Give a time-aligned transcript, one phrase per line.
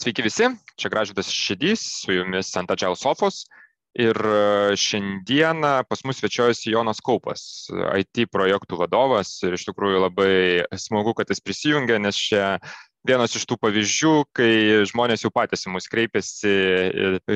[0.00, 0.46] Sveiki visi,
[0.80, 3.42] čia Gražydas Šedys, su jumis ant Agile Sofos.
[4.00, 7.42] Ir e, šiandieną pas mus svečiuojasi Jonas Kaupas,
[8.00, 9.34] IT projektų vadovas.
[9.44, 10.30] Ir iš tikrųjų labai
[10.80, 12.46] smagu, kad jis prisijungia, nes čia
[13.04, 14.50] vienas iš tų pavyzdžių, kai
[14.88, 16.56] žmonės jau patys į mus kreipiasi,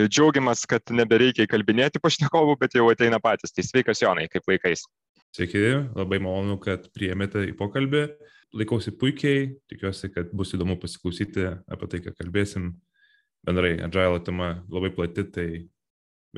[0.07, 3.53] džiaugiamas, kad nebereikia įkalbinėti pašnekovų, bet jau ateina patys.
[3.53, 4.87] Tai sveikas Jonai, kaip vaikais.
[5.35, 5.61] Sveiki,
[5.97, 8.05] labai malonu, kad priėmėte į pokalbį
[8.55, 12.69] laikausi puikiai, tikiuosi, kad bus įdomu pasiklausyti apie tai, ką kalbėsim.
[13.45, 15.49] Bendrai, agile tema labai plati, tai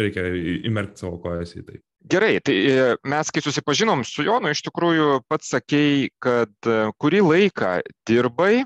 [0.00, 0.24] reikia
[0.66, 1.82] įmerkti savo kojas į tai.
[2.06, 7.22] Gerai, tai e, mes, kai susipažinom su Jonu, iš tikrųjų pats sakėjai, kad e, kurį
[7.26, 7.72] laiką
[8.08, 8.64] dirbai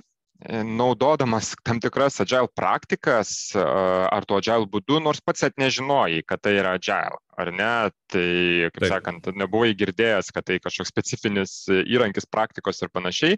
[0.49, 6.55] naudodamas tam tikras agile praktikas ar to agile būdu, nors pats net nežinojai, kad tai
[6.57, 7.73] yra agile, ar ne?
[8.11, 8.25] Tai,
[8.73, 8.93] kaip Taip.
[8.95, 13.37] sakant, nebuvai girdėjęs, kad tai kažkoks specifinis įrankis praktikos ir panašiai.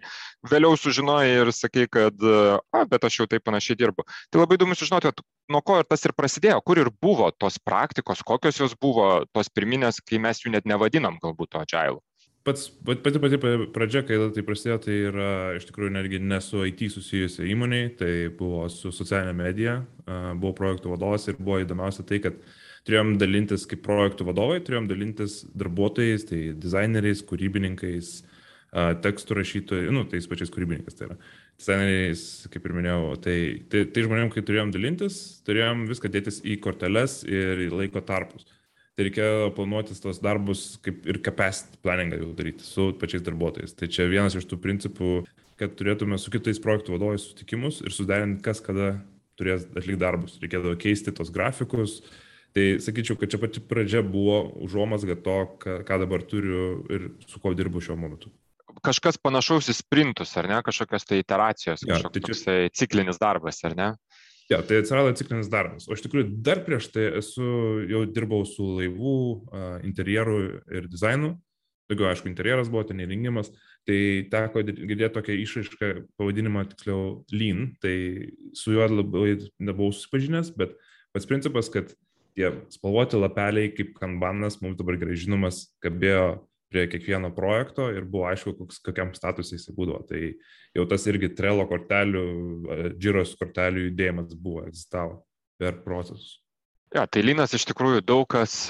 [0.49, 4.07] Vėliau sužinojai ir sakai, kad, a, bet aš jau taip panašiai dirbu.
[4.31, 5.11] Tai labai įdomu sužinoti,
[5.51, 9.51] nuo ko ir tas ir prasidėjo, kur ir buvo tos praktikos, kokios jos buvo tos
[9.51, 12.01] pirminės, kai mes jų net nevadinam galbūt to agile
[12.43, 13.39] pats, pati pati
[13.73, 18.11] pradžia, kai tai prasidėjo, tai yra iš tikrųjų netgi ne su IT susijusi įmoniai, tai
[18.37, 22.39] buvo su socialinė medija, buvau projektų vadovas ir buvo įdomiausia tai, kad
[22.87, 28.15] turėjom dalintis kaip projektų vadovai, turėjom dalintis darbuotojais, tai dizaineriais, kūrybininkais,
[28.73, 31.19] tekstų rašytojais, nu, tais pačiais kūrybininkais tai yra.
[31.61, 33.37] Dizaineriais, kaip ir minėjau, tai,
[33.69, 38.49] tai, tai žmonėm, kai turėjom dalintis, turėjom viską dėtis į korteles ir į laiko tarpus
[38.93, 43.73] tai reikėjo planuotis tos darbus kaip ir capacity planningą jau daryti su pačiais darbuotojais.
[43.77, 45.13] Tai čia vienas iš tų principų,
[45.59, 48.95] kad turėtume su kitais projektų vadovais sutikimus ir suderinti, kas kada
[49.39, 50.37] turės atlikti darbus.
[50.43, 52.01] Reikėdavo keisti tos grafikus.
[52.53, 57.55] Tai sakyčiau, kad čia pati pradžia buvo užuomasga to, ką, dabar turiu ir su kuo
[57.57, 58.29] dirbu šiuo momentu
[58.83, 62.55] kažkas panašaus į sprintus, ar ne, kažkokios tai iteracijos, ja, kažkoks tai čia...
[62.81, 63.89] ciklinis darbas, ar ne?
[64.53, 65.87] Ja, tai atsirado ciklinis darbas.
[65.89, 67.45] O iš tikrųjų dar prieš tai esu
[67.89, 69.17] jau dirbau su laivų,
[69.87, 70.37] interjerų
[70.77, 71.33] ir dizainu.
[71.89, 73.49] Daugiau, aišku, interjeras buvo, ten įrengimas.
[73.87, 73.97] Tai
[74.31, 77.73] teko girdėti tokią išraišką, pavadinimą tiksliau lean.
[77.83, 77.95] Tai
[78.55, 80.77] su juo labai nebuvau susipažinęs, bet
[81.15, 81.91] pats principas, kad
[82.37, 88.25] tie spalvoti lapeliai kaip kanbanas, mums dabar gerai žinomas, kabėjo prie kiekvieno projekto ir buvo
[88.31, 90.01] aišku, koks, kokiam statusai jisai būdavo.
[90.09, 90.21] Tai
[90.73, 92.23] jau tas irgi trelo kortelių,
[92.97, 95.21] džiros kortelių judėjimas buvo, egzistavo
[95.61, 96.39] per procesus.
[96.93, 98.67] Ja, tai Linas iš tikrųjų daug kas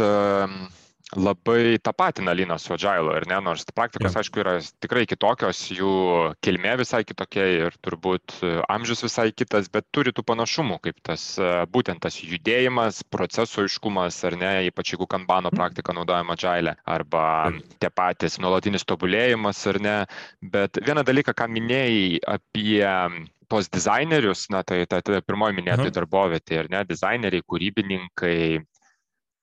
[1.16, 4.22] labai tapatina Liną su Agile, ir ne, nors praktikos, ja.
[4.24, 5.94] aišku, yra tikrai kitokios, jų
[6.44, 11.26] kilmė visai kitokia ir turbūt e, amžius visai kitas, bet turi tų panašumų, kaip tas
[11.38, 15.60] e, būtent tas judėjimas, proceso iškumas, ar ne, ypač jeigu kanbano mhm.
[15.60, 17.26] praktika naudojama Agile, arba
[17.80, 19.98] tie patys nuolatinis tobulėjimas, ar ne.
[20.54, 22.84] Bet vieną dalyką, ką minėjai apie
[23.54, 28.64] tuos dizainerius, na tai ta, ta pirmoji minėtoji darbovietė, ar ne, dizaineriai, kūrybininkai,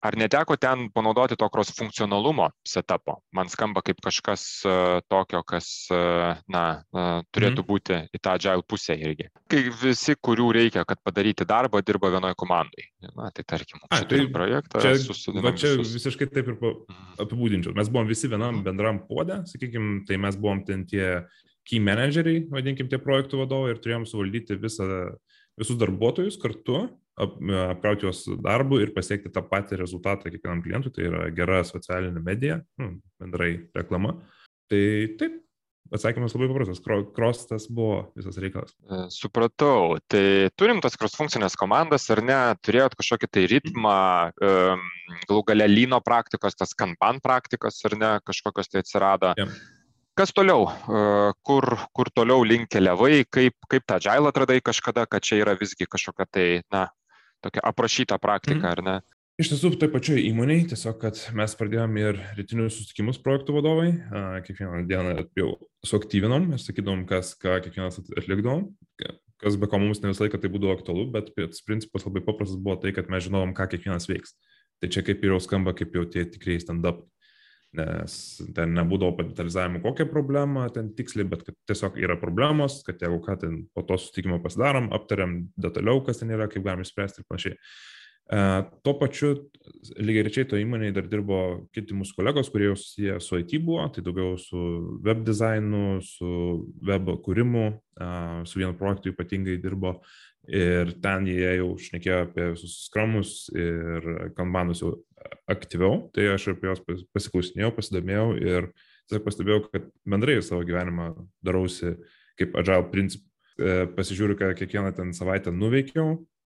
[0.00, 3.19] Ar neteko ten panaudoti to cross funkcionalumo setupo?
[3.37, 6.62] Man skamba kaip kažkas uh, tokio, kas, uh, na,
[6.97, 7.66] uh, turėtų mm.
[7.69, 9.28] būti į tą agile pusę irgi.
[9.53, 12.87] Kai visi, kurių reikia, kad padaryti darbą, dirba vienoje komandai.
[13.10, 14.81] Na, tai tarkim, čia turim projektą.
[14.81, 14.94] Čia,
[15.37, 15.93] va, čia visus.
[15.99, 17.05] visiškai taip ir mhm.
[17.27, 17.77] apibūdinčiau.
[17.77, 18.65] Mes buvom visi vienam mhm.
[18.71, 21.27] bendram podė, sakykime, tai mes buvom ten tie
[21.69, 24.89] key manageriai, vadinkim, tie projektų vadovai ir turėjom suvaldyti visą,
[25.60, 26.87] visus darbuotojus kartu
[27.21, 32.61] apkrauti juos darbu ir pasiekti tą patį rezultatą kiekvienam klientui, tai yra gera socialinė medija,
[32.81, 34.17] nu, bendrai reklama.
[34.71, 34.83] Tai
[35.21, 35.41] taip,
[35.91, 36.79] Atsakymas labai paprastas.
[37.17, 38.71] Cross tas buvo visas reikalas.
[38.87, 39.97] E, supratau.
[40.07, 40.23] Tai
[40.55, 42.39] turim tas cross funkcinės komandas ar ne?
[42.63, 43.97] Turėjot kažkokį tai ritmą,
[44.39, 49.35] galų gale lyno praktikos, tas kanban praktikos ar ne, kažkokios tai atsirado.
[49.41, 49.51] Yeah.
[50.21, 50.69] Kas toliau?
[50.71, 51.03] E,
[51.43, 51.67] kur,
[51.97, 56.27] kur toliau link keliavai, kaip, kaip tą džailą atradai kažkada, kad čia yra visgi kažkokia
[56.31, 56.87] tai, na,
[57.45, 58.71] tokia aprašyta praktika, mm.
[58.71, 58.99] ar ne?
[59.41, 63.87] Iš tiesų, tai pačioj įmoniai, tiesiog, kad mes pradėjom ir rytinius susitikimus projektų vadovai,
[64.45, 65.55] kiekvieną dieną jau
[65.89, 68.67] suaktyvinom ir sakydom, kas ką kiekvienas atlikdom,
[69.41, 71.33] kas be ko mums ne visą laiką tai būdavo aktualu, bet
[71.65, 74.37] principas labai paprastas buvo tai, kad mes žinojom, ką kiekvienas veiks.
[74.81, 77.07] Tai čia kaip ir jau skamba, kaip jau tie tikrai stand-up
[77.77, 78.15] nes
[78.57, 83.37] ten nebūdavo padetalizavimo kokią problemą ten tiksliai, bet kad tiesiog yra problemos, kad jeigu ką
[83.45, 87.59] ten po to sutikimo pasidarom, aptariam detaliau, kas ten yra, kaip galim išspręsti ir panašiai.
[88.31, 88.41] E,
[88.87, 89.33] tuo pačiu
[89.99, 91.39] lygiai rečiai to įmonėje dar dirbo
[91.75, 94.61] kiti mūsų kolegos, kurie jau susiję su IT buvo, tai daugiau su
[95.07, 96.31] web dizainu, su
[96.87, 98.11] web kūrimu, e,
[98.47, 99.97] su vienu projektu ypatingai dirbo
[100.48, 104.07] ir ten jie jau šnekėjo apie visus skramus ir
[104.37, 104.95] kanbanus jau
[105.51, 106.81] aktyviau, tai aš apie juos
[107.13, 108.71] pasiklausinėjau, pasidomėjau ir
[109.10, 111.13] tiesiog pastebėjau, kad bendrai savo gyvenimą
[111.45, 111.97] darausi
[112.41, 113.27] kaip agile principų.
[113.60, 116.15] e, pasižiūriu, ką kiekvieną ten savaitę nuveikiau,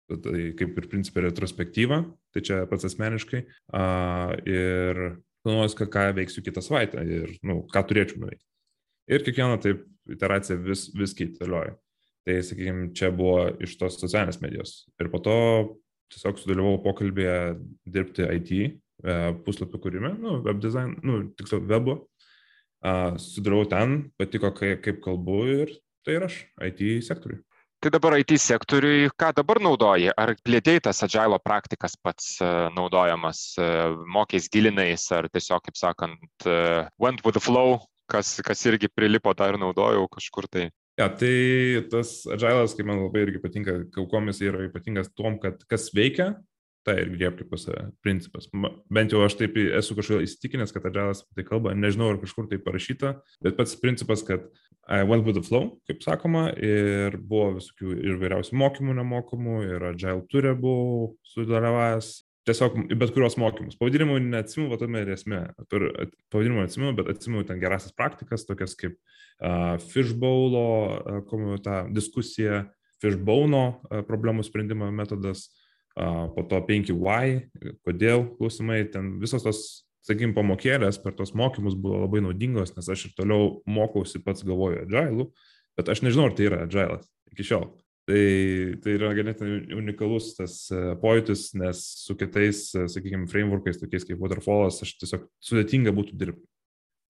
[0.08, 1.98] tai kaip ir principė retrospektyva,
[2.32, 3.42] tai čia pats asmeniškai,
[4.48, 5.02] ir
[5.44, 8.46] planuoju, ką, ką veiksiu kitą savaitę ir nu, ką turėčiau nuveikti.
[9.12, 9.84] Ir kiekvieną taip
[10.16, 11.76] iteraciją vis, vis keitalioju.
[12.24, 14.76] Tai, sakykime, čia buvo iš tos socialinės medijos.
[15.02, 15.36] Ir po to
[16.14, 17.38] tiesiog sudalyvau pokalbėje
[17.90, 18.68] dirbti IT e,
[19.44, 22.00] puslapio kūrime, nu, web design, nu, tiksliau, webu.
[23.24, 25.70] Sudalyvau ten, patiko, kaip, kaip kalbu ir
[26.04, 27.40] tai ir aš IT sektoriui.
[27.84, 30.12] Tai dabar IT sektoriui, ką dabar naudoji?
[30.20, 33.68] Ar plėtėjai tas agilo praktikas pats e, naudojamas, e,
[34.16, 36.48] mokiais gilinais, ar tiesiog, kaip sakant,
[37.04, 40.70] went with the flow, kas, kas irgi prilipo, ir naudojau kažkur tai?
[41.00, 45.88] Ja, tai tas agilas, kaip man labai irgi patinka, kaukomis yra ypatingas tom, kad kas
[45.96, 46.36] veikia,
[46.86, 48.46] tai ir griebti pas save principas.
[48.94, 52.60] Bent jau aš taip esu kažkodėl įsitikinęs, kad agilas tai kalba, nežinau, ar kažkur tai
[52.62, 54.46] parašyta, bet pats principas, kad
[54.84, 59.88] I went with the flow, kaip sakoma, ir buvo visokių ir vairiausių mokymų nemokamų, ir
[59.94, 62.12] agile turė buvau sudalyvavęs,
[62.48, 63.80] tiesiog bet kurios mokymus.
[63.80, 65.46] Pavadinimų neatsimu, va tame ir esmė.
[65.72, 69.00] Pavadinimų neatsimu, bet atsimu ten gerasias praktikas, tokias kaip
[69.90, 70.68] fishbowlo,
[71.24, 72.64] uh, tą diskusiją,
[73.04, 75.50] fishbowno uh, problemų sprendimo metodas,
[75.94, 77.34] po to 5Y,
[77.86, 79.60] kodėl klausimai, ten visos tos,
[80.08, 84.88] sakykime, pamokėlės per tos mokymus buvo labai naudingos, nes aš ir toliau mokausi pats galvoju
[84.88, 85.28] agilų,
[85.78, 87.68] bet aš nežinau, ar tai yra agilas iki šiol.
[88.04, 88.24] Tai,
[88.84, 94.20] tai yra ganėtinai unikalus tas e, pojūtis, nes su kitais, e, sakykime, frameworkais, tokiais kaip
[94.20, 96.44] Waterfallas, aš tiesiog sudėtinga būtų dirbti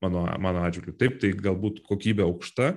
[0.04, 0.96] mano, mano atžvilgiu.
[1.00, 2.74] Taip, tai galbūt kokybė aukšta,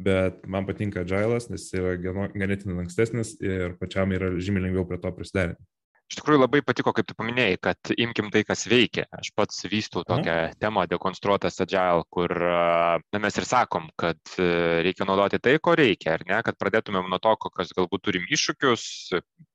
[0.00, 5.12] bet man patinka agilas, nes yra ganėtinai lankstesnis ir pačiam yra žymiai lengviau prie to
[5.16, 5.64] prisiderinti.
[6.10, 9.04] Iš tikrųjų labai patiko, kaip tu paminėjai, kad imkim tai, kas veikia.
[9.14, 10.56] Aš pats vystau tokią mhm.
[10.58, 14.48] temą dekonstruotas agile, kur na, mes ir sakom, kad e,
[14.88, 18.88] reikia naudoti tai, ko reikia, ar ne, kad pradėtumėm nuo to, kokios galbūt turim iššūkius,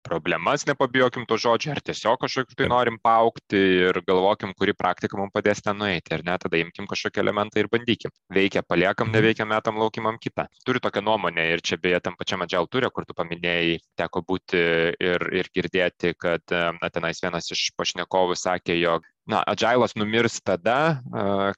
[0.05, 3.59] problemas, nepabijokim to žodžio, ar tiesiog kažkokiu tai norim paukti
[3.89, 7.69] ir galvokim, kuri praktika mums padės ten nueiti, ar ne, tada imkim kažkokį elementą ir
[7.73, 8.13] bandykim.
[8.31, 9.17] Veikia, paliekam, mhm.
[9.17, 10.47] neveikia, metam laukimam kitą.
[10.63, 14.61] Turiu tokią nuomonę ir čia beje tam pačiam agile turė, kur tu paminėjai, teko būti
[15.09, 21.01] ir, ir girdėti, kad na, tenais vienas iš pašnekovų sakė, jog na, agilas numirs tada,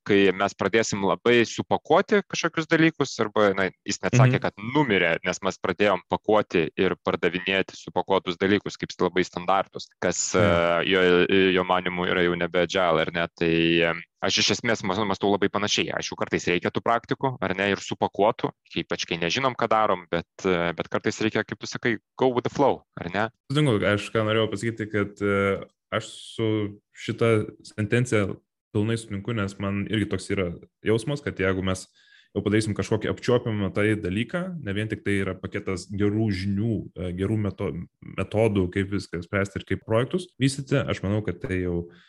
[0.07, 4.43] kai mes pradėsim labai supakuoti kažkokius dalykus, arba na, jis net sakė, mhm.
[4.45, 10.87] kad numirė, nes mes pradėjom pakuoti ir pardavinėti supakuotus dalykus kaip labai standartus, kas mhm.
[10.87, 11.01] jo,
[11.57, 13.27] jo manimu yra jau nebe agile, ar ne?
[13.37, 13.55] Tai
[14.23, 15.91] aš iš esmės mąstau labai panašiai.
[15.97, 18.51] Aišku, kartais reikia tų praktikų, ar ne, ir supakuotų,
[18.83, 22.53] ypač kai nežinom, ką darom, bet, bet kartais reikia, kaip tu sakai, go with the
[22.53, 23.27] flow, ar ne?
[23.51, 25.23] Sutinku, aš ką norėjau pasakyti, kad
[25.93, 26.49] aš su
[26.97, 27.31] šitą
[27.75, 28.41] sentenciją
[28.75, 30.51] pilnai sutinku, nes man irgi toks yra
[30.85, 31.85] jausmas, kad jeigu mes
[32.35, 37.13] jau padarysim kažkokį apčiuopiamą tai dalyką, ne vien tik tai yra paketas gerų žinių, e,
[37.17, 37.37] gerų
[38.19, 42.03] metodų, kaip viską spręsti ir kaip projektus vystyti, aš manau, kad tai jau uh,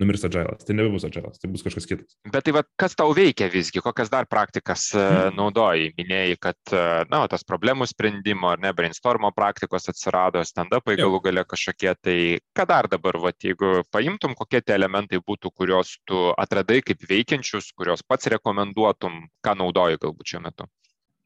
[0.00, 0.64] numirs agilas.
[0.64, 2.16] Tai nebebus agilas, tai bus kažkas kitas.
[2.32, 5.36] Bet tai va, kas tau veikia visgi, kokias dar praktikas hmm.
[5.38, 5.92] naudoji?
[5.98, 11.46] Minėjai, kad, e, na, tas problemų sprendimo ar ne, brainstormo praktikos atsirado, stand-upai galų gale
[11.48, 12.18] kažkokie, tai
[12.56, 17.72] ką dar dabar, va, jeigu paimtum, kokie tie elementai būtų, kuriuos tu atradai kaip veikiančius,
[17.76, 20.70] kuriuos pats rekomenduotum, ką naudoji galbūt šiuo metu?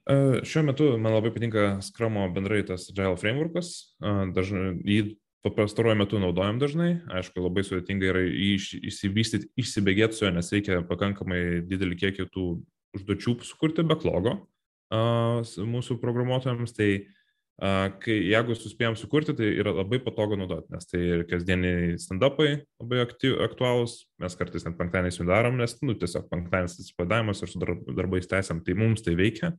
[0.07, 3.73] Uh, šiuo metu man labai patinka Scrum bendrai tas Agile frameworkas.
[3.99, 5.01] Dažnai jį
[5.55, 6.91] pastaruoju metu naudojam dažnai.
[7.19, 12.47] Aišku, labai sudėtinga yra įsivystyti, išsibėgėti su juo, nes reikia pakankamai didelį kiekį tų
[12.97, 14.39] užduočių sukurti backlogo
[14.91, 16.75] mūsų programuotojams.
[16.77, 16.91] Tai
[18.03, 22.51] kai, jeigu suspėjom sukurti, tai yra labai patogu naudoti, nes tai ir kasdieniai stand-upai
[22.83, 27.53] labai aktyv, aktualūs, mes kartais net penktadieniais jų darom, nes, nu, tiesiog penktadienis atsipadavimas ir
[27.53, 27.63] su
[27.97, 29.55] darbais tęsiam, tai mums tai veikia.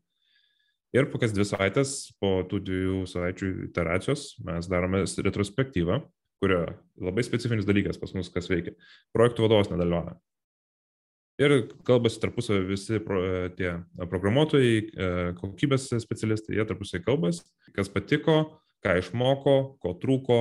[0.96, 6.00] Ir po kas dvi savaitės, po tų dviejų savaičių iteracijos, mes darome retrospektyvą,
[6.41, 6.62] kurio
[7.03, 8.75] labai specifinis dalykas pas mus, kas veikia.
[9.15, 10.15] Projektų vadovas nedalyvauja.
[11.38, 11.53] Ir
[11.86, 13.20] kalbasi tarpusavį visi pro,
[13.58, 17.44] tie programuotojai, kokybės specialistai, jie tarpusavį kalbasi,
[17.75, 18.39] kas patiko,
[18.86, 20.39] ką išmoko, ko trūko.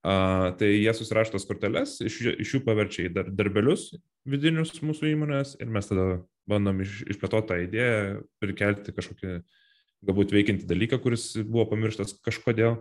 [0.00, 3.90] A, tai jie susirašo tas korteles, iš, iš jų paverčia į dar, darbelius
[4.28, 9.34] vidinius mūsų įmonės ir mes tada bandom iš, išplėtoti tą idėją, prikelti kažkokį
[10.06, 12.80] galbūt veikiantį dalyką, kuris buvo pamirštas kažkodėl.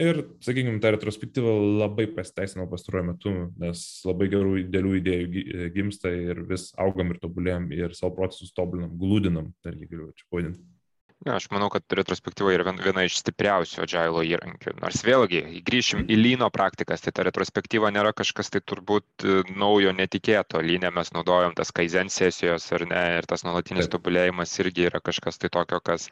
[0.00, 6.40] Ir, sakykime, ta retrospektyva labai pasiteisino pastaruoju metu, nes labai gerų dėlių idėjų gimsta ir
[6.48, 10.64] vis augam ir tobulėjom ir savo procesus tobulinam, glūdinam, netgi galiu čia pavadinti.
[11.22, 14.72] Ja, aš manau, kad retrospektyva yra viena iš stipriausių agilo įrankių.
[14.82, 19.92] Nors vėlgi, grįšim į lyno praktikas, tai ta retrospektyva nėra kažkas tai turbūt e, naujo,
[19.94, 20.58] netikėto.
[20.66, 25.38] Lynė mes naudojam tas kaizen sesijos ar ne, ir tas nuolatinis tobulėjimas irgi yra kažkas
[25.38, 26.08] tai tokio, kas,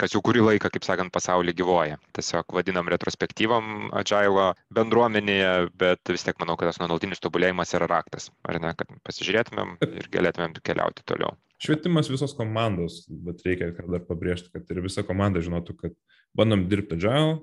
[0.00, 2.00] kas jau kurį laiką, kaip sakant, pasaulyje gyvoja.
[2.16, 8.32] Tiesiog vadinam retrospektyvam agilo bendruomenėje, bet vis tiek manau, kad tas nuolatinis tobulėjimas yra raktas,
[8.48, 11.36] ar ne, kad pasižiūrėtumėm ir galėtumėm keliauti toliau.
[11.58, 15.96] Švietimas visos komandos, bet reikia dar pabrėžti, kad ir visa komanda žinotų, kad
[16.38, 17.40] bandom dirbti agile,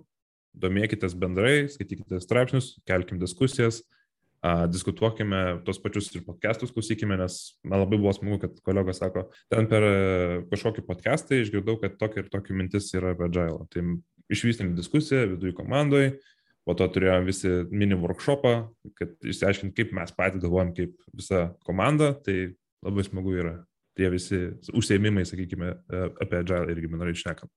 [0.55, 3.81] domėkitės bendrai, skaitykite straipsnius, kelkim diskusijas,
[4.39, 9.25] a, diskutuokime tos pačius ir podcastus, klausykime, nes man labai buvo smagu, kad kolegos sako,
[9.51, 9.93] ten per e,
[10.53, 13.67] kažkokį podcastą išgirdau, kad tokia ir tokia mintis yra apie agile.
[13.73, 13.85] Tai
[14.31, 16.15] išvystėm diskusiją viduje komandoje,
[16.65, 18.55] po to turėjom visi mini workshopą,
[18.95, 22.55] kad išsiaiškint, kaip mes patys galvojam, kaip visa komanda, tai
[22.85, 23.57] labai smagu yra
[23.95, 24.41] tie visi
[24.75, 27.51] užsiemimai, sakykime, e, apie agile irgi bendrai išnekam.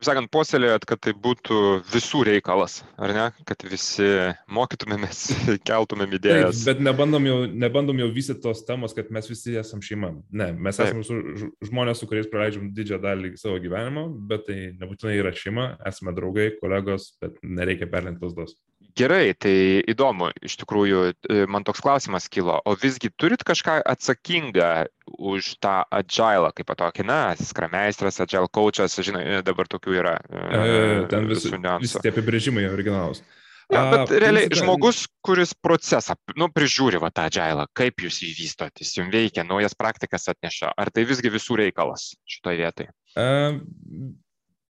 [0.00, 1.56] Kaip sakant, puoselėjot, kad tai būtų
[1.92, 3.24] visų reikalas, ar ne?
[3.44, 4.06] Kad visi
[4.48, 5.18] mokytumėmės,
[5.68, 6.62] keltumėm idėjas.
[6.62, 7.34] Taip, bet nebandom jau,
[7.66, 10.14] nebandom jau vystyti tos temos, kad mes visi esam šeima.
[10.32, 11.20] Ne, mes esame su,
[11.68, 16.48] žmonės, su kuriais praleidžiam didžiąją dalį savo gyvenimo, bet tai nebūtinai yra šeima, esame draugai,
[16.62, 18.56] kolegos, bet nereikia perlenkti tos dos.
[18.96, 19.52] Gerai, tai
[19.88, 24.70] įdomu, iš tikrųjų, e, man toks klausimas kilo, o visgi turit kažką atsakingą
[25.16, 30.16] už tą agilą, kaip patokį, na, skrameistras, agile coachas, žinai, e, dabar tokių yra.
[30.28, 33.22] E, ten vis, visi tie apibrėžimai originalus.
[33.70, 34.64] Ja, bet A, realiai principė...
[34.64, 39.46] žmogus, kuris procesą, nu, prižiūri va tą agilą, kaip jūs jį vystot, jis jums veikia,
[39.46, 42.90] naujas praktikas atneša, ar tai visgi visų reikalas šitoje vietoje?
[43.14, 43.60] Uh,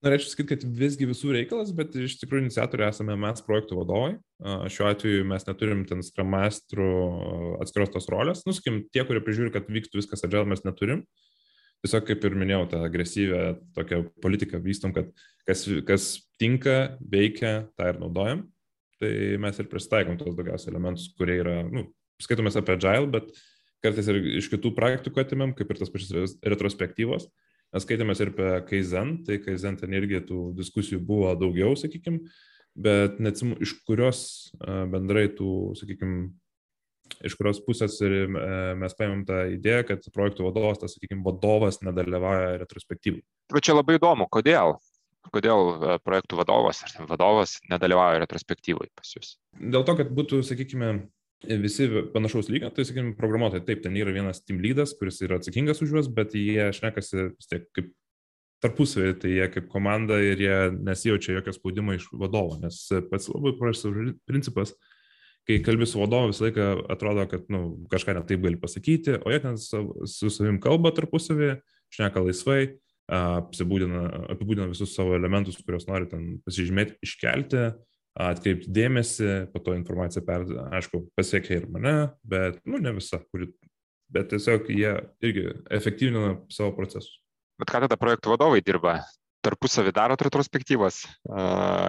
[0.03, 4.17] Norėčiau sakyti, kad visgi visų reikalas, bet iš tikrųjų iniciatoriai esame mes projektų vadovai.
[4.43, 6.89] Šiuo atveju mes neturim ten skramastrų
[7.63, 8.43] atskiros tos rolės.
[8.49, 11.05] Nusakim, tie, kurie prižiūri, kad vyktų viskas agile, mes neturim.
[11.87, 13.45] Tiesiog, kaip ir minėjau, tą agresyvę
[13.79, 15.15] tokią politiką vystom, kad
[15.47, 18.43] kas, kas tinka, veikia, tą ir naudojam.
[19.03, 19.15] Tai
[19.47, 21.89] mes ir pristaikom tos daugiausiai elementus, kurie yra, nu,
[22.23, 23.31] skaitomės apie agile, bet
[23.83, 27.31] kartais ir iš kitų praktikų atimam, kaip ir tas pačias retrospektyvos.
[27.73, 32.21] Mes skaitėmės ir apie Kaizen, tai Kaizen ten irgi tų diskusijų buvo daugiau, sakykime,
[32.77, 34.21] bet neatsimu, iš kurios
[34.61, 36.27] bendrai tų, sakykime,
[37.25, 42.59] iš kurios pusės ir mes paėmėm tą idėją, kad projektų vadovas, tas, sakykime, vadovas nedalyvauja
[42.61, 43.25] retrospektyvai.
[43.53, 44.77] Bet čia labai įdomu, kodėl?
[45.33, 49.37] Kodėl projektų vadovas ar vadovas nedalyvauja retrospektyvai pas jūs?
[49.57, 50.89] Dėl to, kad būtų, sakykime,
[51.63, 55.83] visi panašaus lygio, tai sakykime, programuotojai, taip, ten yra vienas team leadas, kuris yra atsakingas
[55.83, 57.91] už juos, bet jie šnekasi vis tiek kaip
[58.63, 62.79] tarpusavį, tai jie kaip komanda ir jie nesijaučia jokio spaudimo iš vadovo, nes
[63.11, 64.75] pats labai paprastas principas,
[65.49, 69.41] kai kalbi su vadovu, visą laiką atrodo, kad nu, kažką netaip gali pasakyti, o jie
[69.43, 71.57] ten su, savim kalba tarpusavį,
[71.93, 72.61] šneka laisvai,
[73.13, 77.73] apibūdina, visus savo elementus, kuriuos nori ten pasižymėti, iškelti,
[78.19, 80.45] atkreipti dėmesį, po to informacija per,
[80.77, 83.49] aišku, pasiekia ir mane, bet, nu, ne visa, kuri,
[84.13, 87.19] bet tiesiog jie irgi efektyvina savo procesus.
[87.61, 89.01] Bet ką tada projektų vadovai dirba?
[89.43, 91.03] Tarpusavį darot retrospektyvas,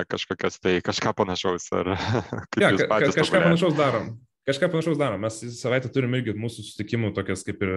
[0.09, 1.91] kažkokias tai kažką panašaus, ar
[2.63, 3.43] ja, ka, ka, kažką tobulė?
[3.49, 4.13] panašaus darom.
[4.43, 5.21] Kažką panašaus darom.
[5.23, 7.75] Mes savaitę turim irgi mūsų susitikimų tokias kaip ir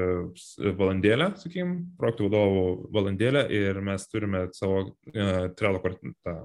[0.80, 2.64] valandėlę, sakykim, projektų vadovų
[2.96, 6.38] valandėlę ir mes turime savo uh, trelo tą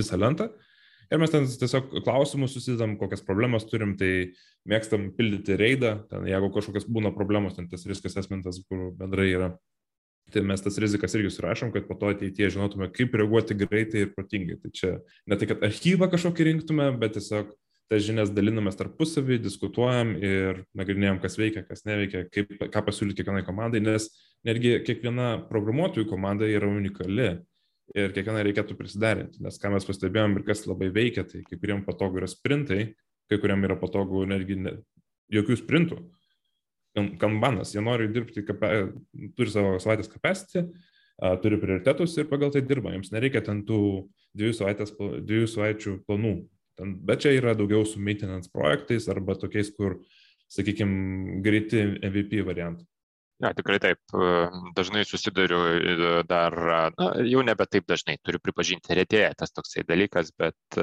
[0.00, 0.48] visą lentą.
[0.48, 0.71] Uh,
[1.12, 4.32] Ir mes ten tiesiog klausimus susidam, kokias problemas turim, tai
[4.68, 9.50] mėgstam pildyti reidą, ten jeigu kažkokias būna problemos, ten tas riskas esmintas, kur bendrai yra.
[10.32, 14.14] Tai mes tas rizikas irgi surašom, kad po to ateityje žinotume, kaip reaguoti greitai ir
[14.16, 14.56] protingai.
[14.62, 14.94] Tai čia
[15.28, 17.52] ne tai, kad archyvą kažkokį rinktume, bet tiesiog
[17.92, 23.44] tas žinias dalinamės tarpusavį, diskutuojam ir nagrinėjom, kas veikia, kas neveikia, kaip, ką pasiūlyti kiekvienai
[23.44, 24.08] komandai, nes
[24.48, 27.34] netgi kiekviena programuotojų komanda yra unikali
[27.96, 31.82] ir kiekvieną reikėtų prisiderinti, nes ką mes pastebėjom ir kas labai veikia, tai kai kuriem
[31.86, 32.92] patogu yra sprintai,
[33.30, 34.76] kai kuriem yra patogu netgi ne,
[35.32, 36.00] jokių sprintų.
[37.20, 38.68] Kanbanas, jie nori dirbti, kape,
[39.36, 40.66] turi savo savaitės capacity,
[41.40, 43.78] turi prioritetus ir pagal tai dirba, jiems nereikia ten tų
[44.36, 46.34] dviejų, savaitės, dviejų savaičių planų.
[46.76, 50.00] Ten, bet čia yra daugiau su maintenance projektais arba tokiais, kur,
[50.52, 52.84] sakykime, greiti MVP variantai.
[53.42, 53.98] Ja, tikrai taip.
[54.76, 56.54] Dažnai susiduriu dar,
[56.98, 60.78] na, jau nebe taip dažnai, turiu pripažinti, retėja tas toksai dalykas, bet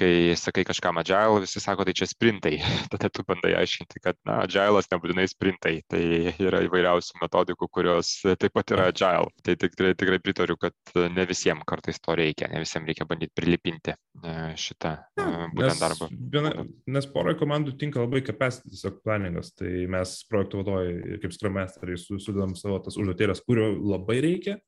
[0.00, 2.56] kai sakai kažką agile, visi sako, tai čia sprintai.
[2.92, 5.76] Tada tu bandai aiškinti, kad, na, agile'as nebūtinai sprintai.
[5.90, 6.02] Tai
[6.42, 9.30] yra įvairiausių metodikų, kurios taip pat yra agile.
[9.46, 13.94] Tai tikrai, tikrai pritariu, kad ne visiems kartais to reikia, ne visiems reikia bandyti prilipinti
[14.58, 14.96] šitą
[15.54, 16.08] būtent darbą.
[16.32, 16.52] Viena,
[16.90, 19.54] nes porai komandų tinka labai capacity, tiesiog planingas.
[19.58, 21.58] Tai mes projektų vadovai kaip Scrum
[22.00, 24.58] Masteriai sudedam savo tas užduotėlės, kurio labai reikia.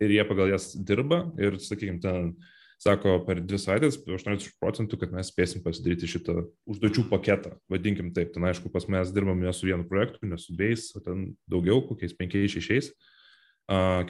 [0.00, 2.32] ir jie pagal jas dirba ir, sakykime, ten
[2.80, 8.32] sako, per dvi savaitės 80 procentų, kad mes spėsim pasidaryti šitą užduočių paketą, vadinkim taip.
[8.34, 11.82] Ten aišku, pas mes dirbam ne su vienu projektu, ne su dviejais, o ten daugiau,
[11.90, 12.90] kokiais penkiais, šešiais.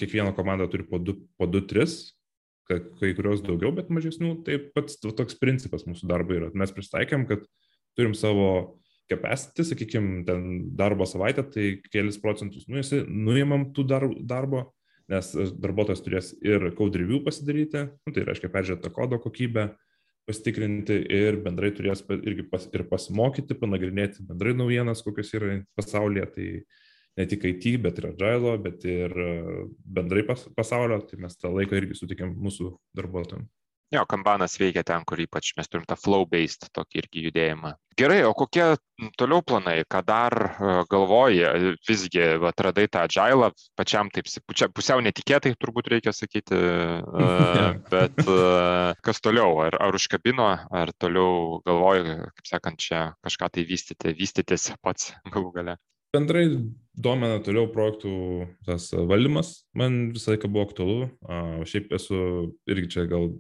[0.00, 1.99] Kiekviena komanda turi po 2, po 2 3,
[2.71, 4.37] kai kurios daugiau, bet mažesnių.
[4.47, 6.53] Tai pats toks principas mūsų darbo yra.
[6.55, 7.43] Mes pristaikėm, kad
[7.99, 8.79] turim savo
[9.11, 10.45] capacity, sakykime, ten
[10.79, 14.69] darbo savaitę, tai kelis procentus nuimam tų dar, darbo
[15.11, 19.73] nes darbuotojas turės ir code review pasidaryti, nu, tai reiškia peržiūrėti kodo kokybę,
[20.29, 26.49] pasitikrinti ir bendrai turės irgi pas, ir pasimokyti, panagrinėti bendrai naujienas, kokios yra pasaulyje, tai
[27.19, 29.17] ne tik IT, bet ir agile, bet ir
[29.83, 33.50] bendrai pas, pasaulio, tai mes tą laiką irgi sutikėm mūsų darbuotojams.
[33.90, 37.73] Jo, kambanas veikia ten, kur ypač mes turim tą flow-based tokį irgi judėjimą.
[37.99, 38.76] Gerai, o kokie
[39.18, 44.30] toliau planai, ką dar e, galvoji, visgi atradai tą agilą, pačiam taip
[44.78, 47.26] pusiau netikėtai turbūt reikia sakyti, e,
[47.92, 48.38] bet e,
[49.02, 54.70] kas toliau, ar, ar užkabino, ar toliau galvoji, kaip sakant, čia kažką tai vystyti, vystytis
[54.87, 55.78] pats galų gale.
[56.14, 56.47] Bendrai
[56.94, 58.14] domina toliau projektų
[58.70, 62.18] tas valdymas, man visą laiką buvo aktualu, o šiaip esu
[62.70, 63.32] irgi čia gal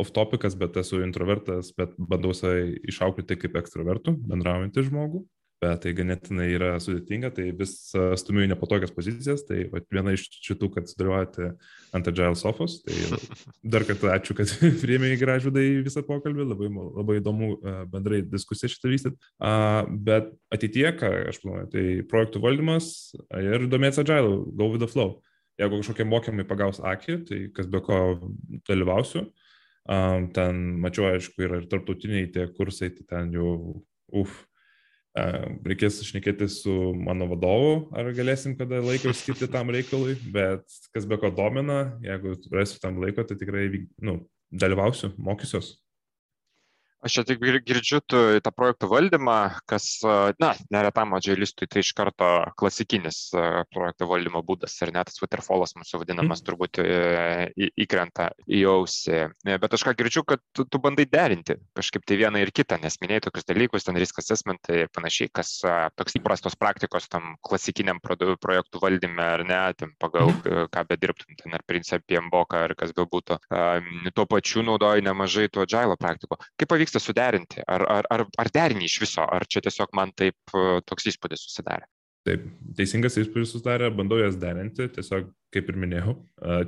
[0.00, 5.26] off topikas, bet esu introvertas, bet bandau save išaukti kaip ekstravertų, bendraujantį žmogų.
[5.60, 7.74] Bet tai ganėtinai yra sudėtinga, tai vis
[8.22, 9.42] stumiu į nepatogias pozicijas.
[9.44, 11.50] Tai va, viena iš šitų, kad dalyvaujate
[11.98, 12.78] ant Agile Sofos.
[12.86, 13.18] Tai
[13.74, 16.46] dar kartą ačiū, kad priėmė į gražudą į visą pokalbį.
[16.54, 17.50] Labai, labai įdomu
[17.92, 19.20] bendrai diskusiją šitą vystyti.
[20.08, 22.88] Bet ateityje, ką aš planuoju, tai projektų valdymas
[23.42, 25.18] ir domėtis Agile, go with the flow.
[25.60, 28.00] Jeigu kažkokie mokymai pagaus akį, tai kas be ko
[28.64, 29.26] dalyvausiu.
[29.88, 33.80] Um, ten mačiau, aišku, yra ir tarptautiniai tie kursai, tai ten jau,
[34.12, 34.42] uf,
[35.66, 40.62] reikės išnekėti su mano vadovu, ar galėsim kada laiko skirti tam reikalui, bet
[40.94, 43.66] kas be ko domina, jeigu rasiu tam laiko, tai tikrai,
[44.06, 44.20] nu,
[44.50, 45.74] dalyvausiu, mokysiuos.
[47.00, 49.36] Aš čia tik girdžiu tą projektų valdymą,
[49.68, 49.86] kas,
[50.42, 52.28] na, neretam adžialistui tai iš karto
[52.60, 53.30] klasikinis
[53.72, 56.46] projektų valdymo būdas ir net tas waterfallas mūsų vadinamas mm.
[56.48, 59.22] turbūt į, įkrenta į ausį.
[59.48, 62.98] Bet aš ką girdžiu, kad tu, tu bandai derinti kažkaip tai vieną ir kitą, nes
[63.00, 65.54] minėjai tokius dalykus, ten risk assessment ir panašiai, kas
[65.96, 70.68] toks įprastos praktikos tam klasikiniam projektų valdyme ar ne, ten pagal mm.
[70.76, 73.40] ką bedirbtum, ten ar principį MBOK ar kas bebūtų.
[74.12, 76.36] Tuo pačiu naudoji nemažai tų agile praktikų.
[76.60, 77.62] Kaip pavyks pavyksta suderinti?
[77.66, 81.46] Ar, ar, ar, ar derini iš viso, ar čia tiesiog man taip e, toks įspūdis
[81.46, 81.86] susidarė?
[82.26, 82.44] Taip,
[82.76, 86.16] teisingas įspūdis susidarė, bandau jas derinti, tiesiog kaip ir minėjau.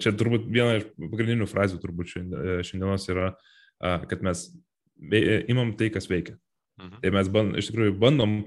[0.01, 3.35] Čia turbūt viena iš pagrindinių frazių turbūt e, šiandienos yra,
[3.83, 4.49] kad mes
[5.51, 6.39] imam tai, kas veikia.
[6.81, 6.99] Mhm.
[7.03, 8.39] Tai mes band, iš tikrųjų bandom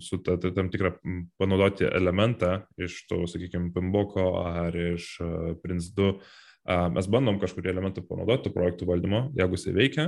[0.00, 0.94] su ta, ta, tam tikrą
[1.38, 5.16] panaudoti elementą iš to, sakykime, Pimboko ar iš
[5.62, 6.12] Prince 2.
[6.14, 6.46] Uh,
[6.92, 10.06] mes bandom kažkurį elementą panaudoti projektų valdymo, jeigu jisai veikia,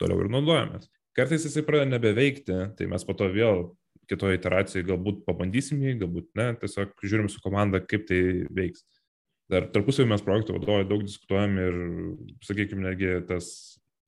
[0.00, 0.90] toliau ir naudojamės.
[1.16, 3.70] Kartais jisai pradeda nebeveikti, tai mes po to vėl
[4.10, 8.20] kitoje iteracijoje galbūt pabandysim jį, galbūt ne, tiesiog žiūrim su komanda, kaip tai
[8.54, 8.84] veiks.
[9.50, 11.80] Dar tarpusavį mes projektų vadovai daug diskutuojam ir,
[12.46, 13.48] sakykime, netgi tas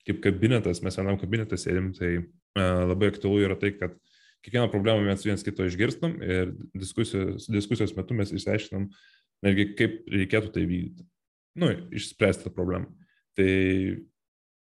[0.07, 2.22] kaip kabinetas, mes vienam kabinetą sėdim, tai e,
[2.62, 3.94] labai aktualu yra tai, kad
[4.46, 8.88] kiekvieną problemą mes viens kito išgirstam ir diskusijos, diskusijos metu mes išsiaiškinam
[9.46, 11.07] netgi kaip reikėtų tai vykdyti.
[11.59, 12.88] Nu, išspręsti tą problemą.
[13.38, 13.51] Tai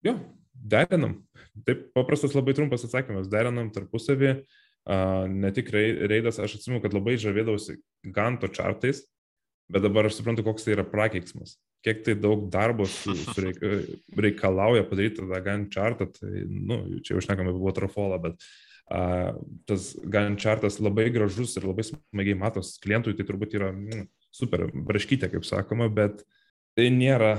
[0.06, 0.16] jo,
[0.64, 1.18] Derinam.
[1.68, 3.28] Taip paprastas labai trumpas atsakymas.
[3.32, 4.38] Derinam tarpusavį.
[5.32, 7.78] Ne tik reidas, aš atsimenu, kad labai žavėdavausi
[8.16, 9.06] Ganto čartais,
[9.72, 11.56] bet dabar aš suprantu, koks tai yra prakeiksmas.
[11.84, 13.62] Kiek tai daug darbo su, su reik,
[14.26, 20.44] reikalauja padaryti tą Gantt čartą, tai, nu, čia šnekame apie waterfallą, bet uh, tas Gantt
[20.44, 25.48] čartas labai gražus ir labai smagiai matos klientui, tai turbūt yra mm, super braškytė, kaip
[25.48, 26.26] sakoma, bet
[26.76, 27.38] tai nėra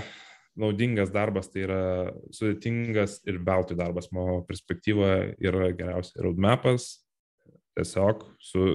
[0.60, 1.82] naudingas darbas, tai yra
[2.34, 4.10] sudėtingas ir veltui darbas.
[4.14, 5.10] Mano perspektyva
[5.42, 6.88] yra geriausia roadmapas,
[7.78, 8.68] tiesiog su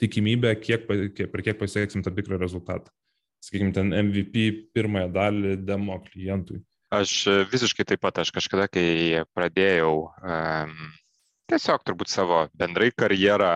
[0.00, 2.92] tikimybė, kiek, kiek, per kiek pasieksim tam tikrą rezultatą.
[3.44, 6.60] Sakykime, ten MVP pirmąją dalį demo klientui.
[6.92, 7.12] Aš
[7.52, 10.74] visiškai taip pat, aš kažkada, kai pradėjau um,
[11.50, 13.52] tiesiog turbūt savo bendrai karjerą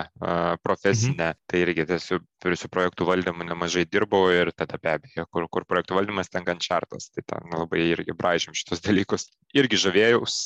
[0.64, 1.40] profesinę, mhm.
[1.50, 5.64] tai irgi tiesiog turiu su projektų valdymu nemažai dirbau ir tada be abejo, kur, kur
[5.68, 9.30] projektų valdymas ten gan čartas, tai ten labai irgi bražym šitos dalykus.
[9.56, 10.36] Irgi žavėjaus,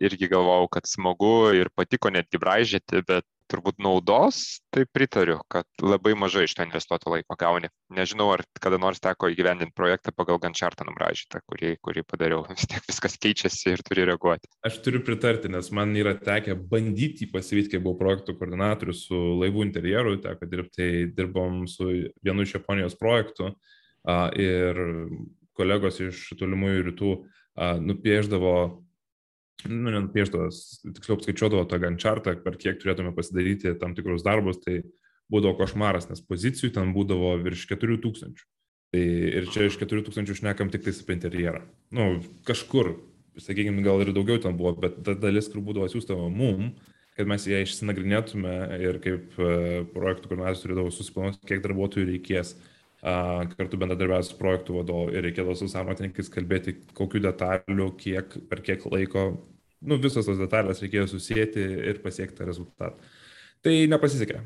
[0.00, 6.14] irgi galvojau, kad smagu ir patiko netgi bražyti, bet turbūt naudos, tai pritariu, kad labai
[6.18, 7.70] mažai iš to investuoto laiko gauni.
[7.94, 12.42] Nežinau, ar kada nors teko įgyvendinti projektą pagal Gančartą nubražytą, kurį, kurį padariau.
[12.56, 14.50] Vis tiek viskas keičiasi ir turi reaguoti.
[14.66, 19.66] Aš turiu pritarti, nes man yra tekę bandyti pasivyti, kai buvau projektų koordinatorius su laivų
[19.68, 21.88] interjeru, teko dirbti, tai dirbom su
[22.24, 23.54] vienu iš Japonijos projektų
[24.38, 24.80] ir
[25.56, 27.12] kolegos iš tolimųjų rytų
[27.82, 28.56] nupieždavo,
[29.64, 30.50] nu, nenupieždavo,
[30.96, 34.82] tiksliau apskaičiuodavo tą gančartą, per kiek turėtume pasidaryti tam tikrus darbus, tai
[35.32, 38.44] būdavo košmaras, nes pozicijų ten būdavo virš 4000.
[38.94, 41.64] Tai ir čia iš 4000 šnekam tik tais apie interjerą.
[41.94, 42.94] Nu, kažkur,
[43.40, 46.70] sakykime, gal ir daugiau ten buvo, bet ta dalis, kur būdavo siūstama mum,
[47.16, 49.50] kad mes ją išsinagrinėtume ir kaip e,
[49.94, 52.54] projektų koordinatorius turėdavo susiplanuoti, kiek darbuotojų reikės,
[53.06, 58.82] kartu bendradarbiauti su projektų vadovu ir reikėdavo su samatininkais kalbėti, kokiu detaliu, kiek, per kiek
[58.90, 59.28] laiko,
[59.86, 62.98] nu, visos tos detalės reikėjo susijęti ir pasiekti rezultatą.
[63.64, 64.42] Tai nepasisekė.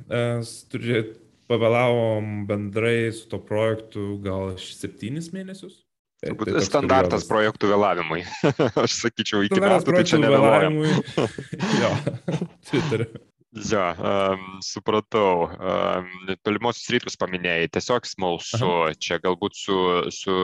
[1.50, 5.80] Pavėlavom bendrai su to projektu gal septynis mėnesius.
[6.20, 8.20] Tai, tai standartas projektų vėlavimui.
[8.84, 10.92] Aš sakyčiau, iki metų tai čia nevėlavimui.
[11.80, 11.90] jo,
[12.68, 13.08] Twitter'e.
[13.50, 15.48] Jo, um, supratau.
[15.58, 16.10] Um,
[16.46, 18.92] Tolimosius rytus paminėjai, tiesiog smalsu, Aha.
[18.94, 19.78] čia galbūt su,
[20.14, 20.36] su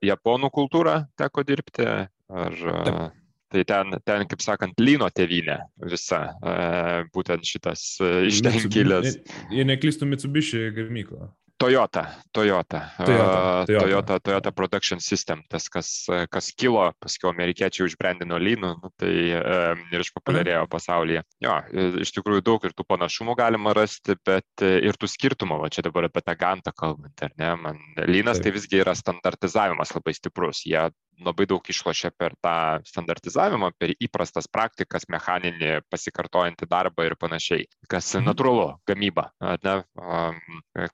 [0.00, 3.20] japonų kultūra teko dirbti, ar Taip.
[3.52, 5.58] tai ten, ten, kaip sakant, lyno tevinė
[5.92, 9.20] visa, uh, būtent šitas uh, iš ten kilęs.
[9.52, 11.28] Jei neklystų Mitsubishi gamykla.
[11.64, 15.88] Toyota, Toyota, Toyota, Toyota, Toyota, Toyota Production System, tas, kas,
[16.30, 21.22] kas kilo, paskui amerikiečiai užbrandino lynų, nu, tai ir išpopuliarėjo pasaulyje.
[21.44, 21.56] Jo,
[22.04, 26.10] iš tikrųjų daug ir tų panašumų galima rasti, bet ir tų skirtumų, va čia dabar
[26.10, 27.80] apie tą gantą kalbant, ar ne, man
[28.12, 30.84] lynas tai visgi yra standartizavimas labai stiprus, jie
[31.22, 38.10] labai daug išlošia per tą standartizavimą, per įprastas praktikas, mechaninį pasikartojantį darbą ir panašiai, kas
[38.14, 38.28] mhm.
[38.30, 39.28] natūralu, gamyba,
[39.64, 39.76] ne,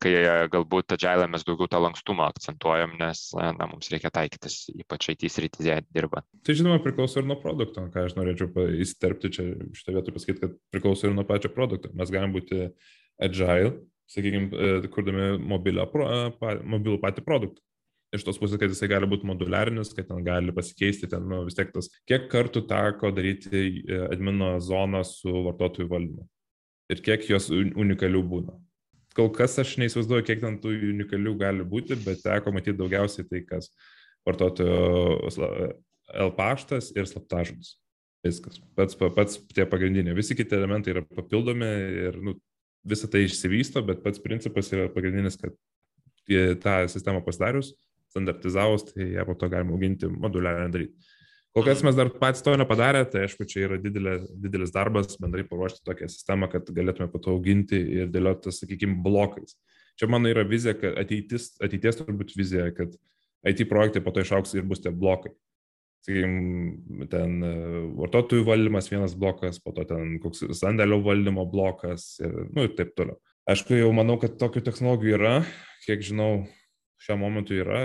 [0.02, 0.14] kai
[0.52, 5.80] galbūt agilę mes daugiau tą lankstumą akcentuojam, nes na, mums reikia taikytis, ypač IT srityje
[5.94, 6.26] dirbant.
[6.46, 10.59] Tai žinoma priklauso ir nuo produkto, ką aš norėčiau įsterpti čia šitą vietą pasakyti, kad
[10.74, 11.92] priklauso ir nuo pačio produkto.
[11.96, 12.68] Mes galim būti
[13.20, 13.74] agile,
[14.11, 17.62] sakykime, kurdami mobilų patį produktą
[18.14, 21.56] iš tos pusės, kad jisai gali būti moduliarinis, kad ten gali pasikeisti, ten nu, vis
[21.58, 26.26] tiek tas, kiek kartų teko daryti e, admino zoną su vartotojų valdymu
[26.90, 28.56] ir kiek jos unikalių būna.
[29.14, 33.42] Kol kas aš neįsivaizduoju, kiek ten tų unikalių gali būti, bet teko matyti daugiausiai tai,
[33.46, 33.70] kas
[34.26, 35.50] vartotojo
[36.10, 37.76] L paštas ir slaptažodis.
[38.26, 38.58] Viskas.
[38.76, 40.16] Pats, pats tie pagrindiniai.
[40.18, 41.68] Visi kiti elementai yra papildomi
[42.08, 42.34] ir nu,
[42.86, 45.54] visą tai išsivysto, bet pats principas yra pagrindinis, kad
[46.62, 47.72] tą sistemą pasidarius,
[48.10, 51.16] standartizavus, tai ją po to galima auginti moduliariai daryti.
[51.50, 55.42] Kol kas mes dar patys to nepadarė, tai aišku, čia yra didelė, didelis darbas bendrai
[55.48, 59.56] paruošti tokią sistemą, kad galėtume po to auginti ir dėlioti, sakykime, blokais.
[59.98, 62.94] Čia mano yra vizija, kad ateitis, ateities turbūt vizija, kad
[63.50, 65.32] IT projektai po to išauks ir bus tie blokai.
[66.06, 67.50] Sakykime, ten e,
[67.98, 72.94] vartotojų valdymas vienas blokas, po to ten koks sandėlio valdymo blokas ir, nu, ir taip
[72.94, 73.18] toliau.
[73.50, 75.34] Aišku, jau manau, kad tokių technologijų yra,
[75.82, 76.44] kiek žinau,
[77.00, 77.80] šiam momentui yra,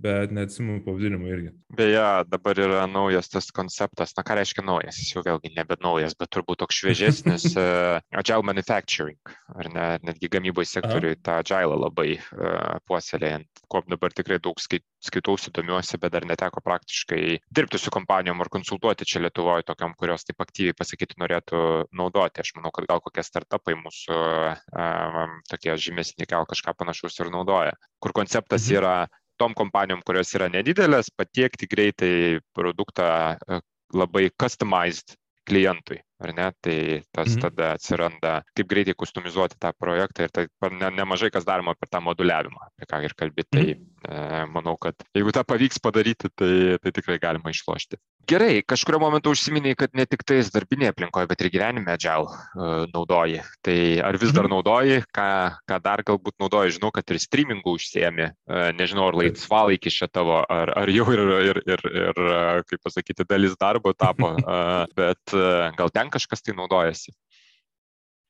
[0.00, 1.52] bet neatsimenu pavadinimo irgi.
[1.76, 6.16] Beje, dabar yra naujas tas konceptas, na ką reiškia naujas, jis jau vėlgi nebe naujas,
[6.18, 12.14] bet turbūt toks šviežesnis uh, agile manufacturing, ar ne, netgi gamybos sektoriui tą agile labai
[12.16, 17.22] uh, puoselėjant, ko dabar tikrai daug skait, skaitausi, domiuosi, bet dar neteko praktiškai
[17.56, 21.62] dirbti su kompanijom ar konsultuoti čia Lietuvoje tokiam, kurios taip aktyviai pasakyti norėtų
[21.96, 22.42] naudoti.
[22.42, 27.76] Aš manau, kad gal kokie startupai mūsų uh, tokie žymesni gal kažką panašaus ir naudoja,
[28.00, 28.76] kur konceptas mhm.
[28.80, 28.94] yra
[29.40, 32.12] tom kompanijom, kurios yra nedidelės, patiekti greitai
[32.56, 33.60] produktą e,
[33.96, 35.16] labai customized
[35.48, 36.78] klientui ar ne, tai
[37.10, 37.42] tas mhm.
[37.46, 42.02] tada atsiranda, kaip greitai kustomizuoti tą projektą ir tai ne, nemažai kas daroma per tą
[42.04, 43.50] moduliavimą, apie ką ir kalbėti.
[43.50, 43.84] Tai mhm.
[44.06, 48.00] e, manau, kad jeigu tą pavyks padaryti, tai, tai tikrai galima išlošti.
[48.28, 52.84] Gerai, kažkurio momentu užsiminiai, kad ne tik tais darbinėje aplinkoje, bet ir gyvenime agile uh,
[52.92, 53.40] naudoji.
[53.64, 54.54] Tai ar vis dar mhm.
[54.54, 55.30] naudoji, ką,
[55.66, 60.38] ką dar galbūt naudoji, žinau, kad ir streamingų užsiemi, uh, nežinau, ar laisvalaikis čia tavo,
[60.44, 62.22] ar, ar jau ir, ir, ir, ir,
[62.70, 67.14] kaip pasakyti, dalis darbo tapo, uh, bet uh, gal ten kažkas tai naudojasi?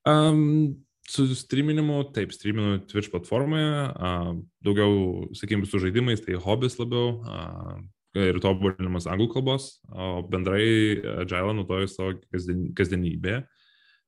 [0.08, 7.18] Um, su streaminimu, taip, streaminu Twitch platformoje, uh, daugiau, sakykime, su žaidimais, tai hobis labiau
[7.20, 7.80] uh,
[8.18, 13.44] ir tobulinimas anglų kalbos, o bendrai Agile naudoju savo kasdien, kasdienybėje.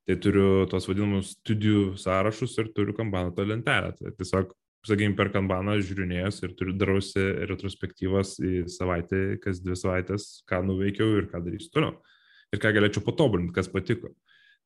[0.03, 3.93] Tai turiu tos vadinamus studijų sąrašus ir turiu kambaną lentelę.
[3.95, 4.49] Tai tiesiog,
[4.83, 11.21] sakykime, per kambaną žiūrinėjęs ir turiu darausi retrospektyvas į savaitę, kas dvi savaitės, ką nuveikiau
[11.21, 11.95] ir ką darysiu toliau
[12.53, 14.12] ir ką galėčiau patobulinti, kas patiko.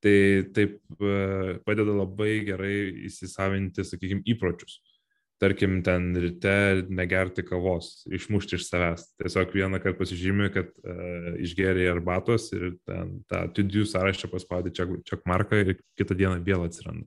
[0.05, 0.17] Tai
[0.57, 2.75] taip e, padeda labai gerai
[3.09, 4.81] įsisavinti, sakykime, įpročius.
[5.41, 9.03] Tarkim, ten ryte negerti kavos, išmušti iš savęs.
[9.21, 15.29] Tiesiog vieną kartą pasižymė, kad uh, išgeriai arbatos ir ten tą tudijų sąrašą paspaudė check
[15.29, 17.05] marką ir kitą dieną vėl atsiranda.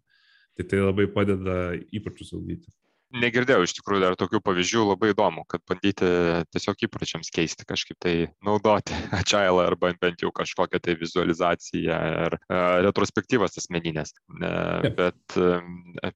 [0.54, 1.58] Tai tai labai padeda
[1.90, 2.70] įpročius augdyti.
[3.16, 6.10] Negirdėjau iš tikrųjų dar tokių pavyzdžių, labai įdomu, kad bandyti
[6.54, 12.38] tiesiog įpročiams keisti kažkaip tai naudoti agile arba bent jau kažkokią tai vizualizaciją ir
[12.86, 14.14] retrospektyvas asmeninės.
[14.40, 15.64] Uh, bet uh,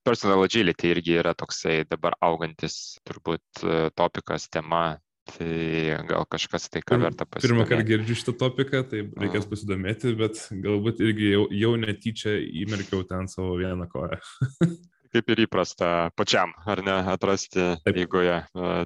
[0.06, 6.82] personal agility irgi yra toksai dabar augantis turbūt uh, topikas, tema, Tai gal kažkas tai
[6.84, 7.47] ką verta pasidomėti.
[7.47, 13.06] Pirmą kartą girdžiu šitą topiką, tai reikės pasidomėti, bet galbūt irgi jau, jau netyčia įmerkiau
[13.08, 14.19] ten savo vieną koją.
[15.13, 18.39] kaip ir įprasta pačiam, ar ne, atrasti eigoje,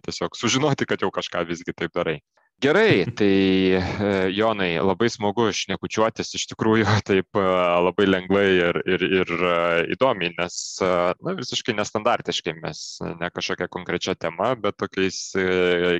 [0.05, 2.19] tiesiog sužinoti, kad jau kažką visgi taip darai.
[2.59, 7.43] Gerai, tai e, Jonai, labai smagu šnekučiuotis iš tikrųjų taip e,
[7.85, 9.51] labai lengvai ir, ir, ir e,
[9.93, 12.81] įdomiai, nes na, visiškai nestandartiškai mes
[13.19, 15.19] ne kažkokia konkrečia tema, bet tokiais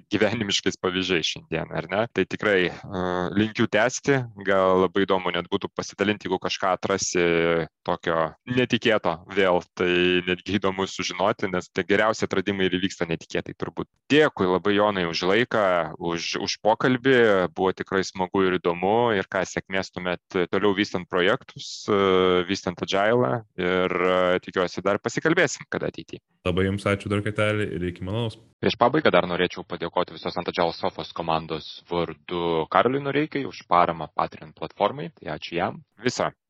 [0.09, 2.01] gyvenimiškais pavyzdžiais šiandien, ar ne?
[2.09, 2.71] Tai tikrai
[3.37, 4.17] linkiu tęsti,
[4.47, 7.27] gal labai įdomu net būtų pasidalinti, jeigu kažką atrasi
[7.85, 13.91] tokio netikėto vėl, tai netgi įdomu sužinoti, nes tie geriausi atradimai ir vyksta netikėtai turbūt.
[14.09, 15.63] Dėkui labai Jonai už laiką,
[16.01, 17.17] už už pokalbį,
[17.55, 21.85] buvo tikrai smagu ir įdomu ir ką sėkmės tuomet toliau vystant projektus,
[22.49, 23.97] vystant agilą ir
[24.45, 26.23] tikiuosi dar pasikalbėsim kada ateityje.
[26.47, 28.39] Labai Jums ačiū dar kartelį ir iki malonaus.
[28.63, 34.09] Prieš pabaigą dar norėčiau padėkoti visos ant Agile Sofos komandos vardu Karoliui Noreikai už paramą
[34.17, 35.83] Patreon platformai, tai ačiū jam.
[36.01, 36.31] Visa.